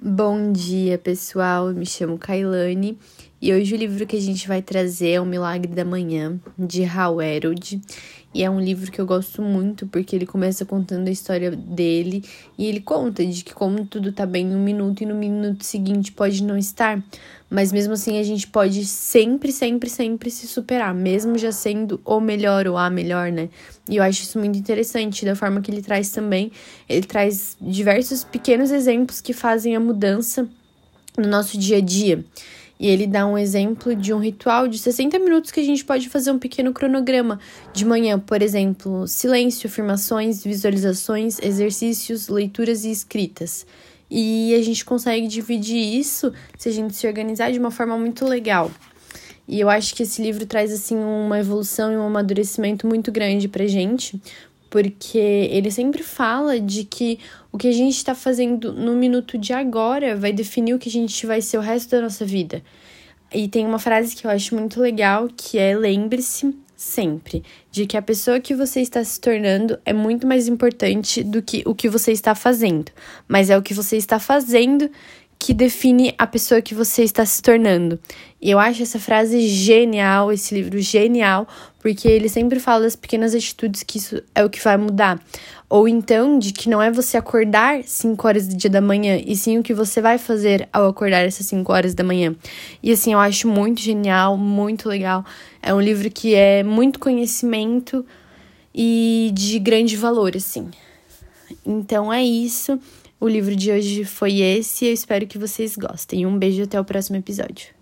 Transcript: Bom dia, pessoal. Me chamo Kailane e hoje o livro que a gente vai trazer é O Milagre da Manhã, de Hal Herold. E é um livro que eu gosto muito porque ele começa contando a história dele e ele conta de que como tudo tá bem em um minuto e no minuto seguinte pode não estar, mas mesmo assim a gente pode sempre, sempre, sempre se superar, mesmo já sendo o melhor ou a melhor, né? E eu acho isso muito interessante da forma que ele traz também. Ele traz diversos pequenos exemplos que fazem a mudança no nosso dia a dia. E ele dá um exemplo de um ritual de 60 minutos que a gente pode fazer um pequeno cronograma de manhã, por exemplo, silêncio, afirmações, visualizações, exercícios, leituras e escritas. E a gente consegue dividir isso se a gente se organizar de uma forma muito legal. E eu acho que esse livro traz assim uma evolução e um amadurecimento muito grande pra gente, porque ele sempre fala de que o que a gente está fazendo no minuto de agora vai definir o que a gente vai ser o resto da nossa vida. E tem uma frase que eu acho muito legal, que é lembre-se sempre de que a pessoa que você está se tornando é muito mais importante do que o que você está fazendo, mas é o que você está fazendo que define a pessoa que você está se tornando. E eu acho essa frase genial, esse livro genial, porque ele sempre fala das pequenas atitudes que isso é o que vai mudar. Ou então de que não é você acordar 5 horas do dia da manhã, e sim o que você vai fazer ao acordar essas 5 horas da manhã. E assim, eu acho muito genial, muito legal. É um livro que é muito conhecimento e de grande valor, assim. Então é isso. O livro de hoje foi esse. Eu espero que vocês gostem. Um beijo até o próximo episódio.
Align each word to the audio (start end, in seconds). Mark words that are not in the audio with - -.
Bom 0.00 0.52
dia, 0.52 0.96
pessoal. 0.96 1.74
Me 1.74 1.84
chamo 1.84 2.16
Kailane 2.16 2.96
e 3.40 3.52
hoje 3.52 3.74
o 3.74 3.78
livro 3.78 4.04
que 4.04 4.16
a 4.16 4.20
gente 4.20 4.48
vai 4.48 4.60
trazer 4.60 5.10
é 5.10 5.20
O 5.20 5.26
Milagre 5.26 5.72
da 5.72 5.84
Manhã, 5.84 6.40
de 6.58 6.84
Hal 6.84 7.22
Herold. 7.22 7.80
E 8.34 8.42
é 8.42 8.50
um 8.50 8.60
livro 8.60 8.90
que 8.92 9.00
eu 9.00 9.06
gosto 9.06 9.40
muito 9.40 9.86
porque 9.86 10.14
ele 10.14 10.26
começa 10.26 10.64
contando 10.64 11.08
a 11.08 11.10
história 11.10 11.50
dele 11.50 12.22
e 12.58 12.66
ele 12.66 12.80
conta 12.80 13.24
de 13.24 13.42
que 13.42 13.54
como 13.54 13.86
tudo 13.86 14.12
tá 14.12 14.26
bem 14.26 14.46
em 14.46 14.54
um 14.54 14.62
minuto 14.62 15.02
e 15.02 15.06
no 15.06 15.14
minuto 15.14 15.64
seguinte 15.64 16.12
pode 16.12 16.42
não 16.42 16.58
estar, 16.58 17.02
mas 17.48 17.72
mesmo 17.72 17.94
assim 17.94 18.18
a 18.18 18.22
gente 18.22 18.46
pode 18.46 18.84
sempre, 18.84 19.50
sempre, 19.50 19.88
sempre 19.88 20.30
se 20.30 20.46
superar, 20.46 20.92
mesmo 20.92 21.38
já 21.38 21.50
sendo 21.50 22.00
o 22.04 22.20
melhor 22.20 22.66
ou 22.66 22.76
a 22.76 22.90
melhor, 22.90 23.32
né? 23.32 23.48
E 23.88 23.96
eu 23.96 24.02
acho 24.02 24.22
isso 24.22 24.38
muito 24.38 24.58
interessante 24.58 25.24
da 25.24 25.34
forma 25.34 25.62
que 25.62 25.70
ele 25.70 25.80
traz 25.80 26.10
também. 26.10 26.52
Ele 26.88 27.06
traz 27.06 27.56
diversos 27.60 28.24
pequenos 28.24 28.70
exemplos 28.70 29.20
que 29.20 29.32
fazem 29.32 29.74
a 29.74 29.80
mudança 29.80 30.46
no 31.16 31.26
nosso 31.26 31.56
dia 31.56 31.78
a 31.78 31.80
dia. 31.80 32.24
E 32.78 32.86
ele 32.86 33.06
dá 33.06 33.26
um 33.26 33.36
exemplo 33.36 33.94
de 33.96 34.12
um 34.14 34.18
ritual 34.18 34.68
de 34.68 34.78
60 34.78 35.18
minutos 35.18 35.50
que 35.50 35.58
a 35.58 35.64
gente 35.64 35.84
pode 35.84 36.08
fazer 36.08 36.30
um 36.30 36.38
pequeno 36.38 36.72
cronograma 36.72 37.40
de 37.72 37.84
manhã, 37.84 38.18
por 38.18 38.40
exemplo, 38.40 39.06
silêncio, 39.08 39.68
afirmações, 39.68 40.44
visualizações, 40.44 41.38
exercícios, 41.40 42.28
leituras 42.28 42.84
e 42.84 42.90
escritas. 42.90 43.66
E 44.10 44.54
a 44.54 44.62
gente 44.62 44.84
consegue 44.84 45.26
dividir 45.26 45.98
isso 45.98 46.32
se 46.56 46.68
a 46.68 46.72
gente 46.72 46.94
se 46.94 47.06
organizar 47.06 47.50
de 47.50 47.58
uma 47.58 47.70
forma 47.70 47.98
muito 47.98 48.24
legal. 48.24 48.70
E 49.46 49.58
eu 49.58 49.68
acho 49.68 49.94
que 49.94 50.02
esse 50.02 50.22
livro 50.22 50.46
traz 50.46 50.72
assim 50.72 50.96
uma 50.96 51.38
evolução 51.38 51.92
e 51.92 51.96
um 51.96 52.06
amadurecimento 52.06 52.86
muito 52.86 53.10
grande 53.10 53.48
pra 53.48 53.66
gente, 53.66 54.20
porque 54.70 55.18
ele 55.18 55.70
sempre 55.70 56.02
fala 56.02 56.60
de 56.60 56.84
que 56.84 57.18
o 57.50 57.58
que 57.58 57.68
a 57.68 57.72
gente 57.72 57.96
está 57.96 58.14
fazendo 58.14 58.72
no 58.72 58.94
minuto 58.94 59.38
de 59.38 59.52
agora 59.52 60.16
vai 60.16 60.32
definir 60.32 60.74
o 60.74 60.78
que 60.78 60.88
a 60.88 60.92
gente 60.92 61.26
vai 61.26 61.40
ser 61.40 61.58
o 61.58 61.62
resto 61.62 61.90
da 61.90 62.00
nossa 62.00 62.24
vida. 62.24 62.62
E 63.32 63.48
tem 63.48 63.66
uma 63.66 63.78
frase 63.78 64.16
que 64.16 64.26
eu 64.26 64.30
acho 64.30 64.54
muito 64.54 64.80
legal, 64.80 65.28
que 65.36 65.58
é 65.58 65.76
lembre-se 65.76 66.54
sempre 66.76 67.42
de 67.72 67.86
que 67.86 67.96
a 67.96 68.02
pessoa 68.02 68.38
que 68.38 68.54
você 68.54 68.80
está 68.80 69.02
se 69.02 69.20
tornando 69.20 69.78
é 69.84 69.92
muito 69.92 70.26
mais 70.26 70.46
importante 70.46 71.24
do 71.24 71.42
que 71.42 71.62
o 71.66 71.74
que 71.74 71.88
você 71.88 72.12
está 72.12 72.34
fazendo, 72.34 72.92
mas 73.26 73.50
é 73.50 73.58
o 73.58 73.62
que 73.62 73.74
você 73.74 73.96
está 73.96 74.20
fazendo 74.20 74.88
que 75.38 75.54
define 75.54 76.14
a 76.18 76.26
pessoa 76.26 76.60
que 76.60 76.74
você 76.74 77.04
está 77.04 77.24
se 77.24 77.40
tornando. 77.40 77.98
E 78.40 78.50
eu 78.50 78.58
acho 78.58 78.82
essa 78.82 78.98
frase 78.98 79.46
genial, 79.48 80.32
esse 80.32 80.54
livro 80.54 80.78
genial, 80.80 81.46
porque 81.80 82.08
ele 82.08 82.28
sempre 82.28 82.58
fala 82.58 82.82
das 82.82 82.96
pequenas 82.96 83.34
atitudes 83.34 83.82
que 83.82 83.98
isso 83.98 84.20
é 84.34 84.44
o 84.44 84.50
que 84.50 84.62
vai 84.62 84.76
mudar. 84.76 85.22
Ou 85.70 85.86
então 85.86 86.38
de 86.38 86.52
que 86.52 86.68
não 86.68 86.82
é 86.82 86.90
você 86.90 87.16
acordar 87.16 87.82
5 87.84 88.26
horas 88.26 88.48
do 88.48 88.56
dia 88.56 88.70
da 88.70 88.80
manhã, 88.80 89.20
e 89.24 89.36
sim 89.36 89.58
o 89.58 89.62
que 89.62 89.74
você 89.74 90.00
vai 90.00 90.18
fazer 90.18 90.68
ao 90.72 90.88
acordar 90.88 91.24
essas 91.24 91.46
5 91.46 91.72
horas 91.72 91.94
da 91.94 92.02
manhã. 92.02 92.34
E 92.82 92.90
assim, 92.90 93.12
eu 93.12 93.18
acho 93.18 93.46
muito 93.46 93.80
genial, 93.80 94.36
muito 94.36 94.88
legal. 94.88 95.24
É 95.62 95.72
um 95.72 95.80
livro 95.80 96.10
que 96.10 96.34
é 96.34 96.62
muito 96.62 96.98
conhecimento 96.98 98.04
e 98.74 99.30
de 99.34 99.58
grande 99.58 99.96
valor, 99.96 100.36
assim. 100.36 100.70
Então 101.64 102.12
é 102.12 102.24
isso. 102.24 102.78
O 103.20 103.26
livro 103.26 103.56
de 103.56 103.72
hoje 103.72 104.04
foi 104.04 104.40
esse. 104.40 104.86
Eu 104.86 104.92
espero 104.92 105.26
que 105.26 105.38
vocês 105.38 105.76
gostem. 105.76 106.24
Um 106.24 106.38
beijo 106.38 106.62
até 106.62 106.80
o 106.80 106.84
próximo 106.84 107.16
episódio. 107.16 107.77